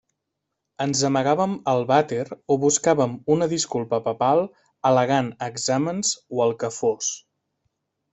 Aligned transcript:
Ens 0.83 1.01
amagàvem 1.09 1.51
al 1.73 1.83
vàter 1.91 2.23
o 2.55 2.57
buscàvem 2.63 3.13
una 3.35 3.47
disculpa 3.51 3.99
papal 4.07 4.41
al·legant 4.91 5.29
exàmens 5.49 6.15
o 6.39 6.43
el 6.47 6.57
que 6.65 6.73
fos. 6.79 7.11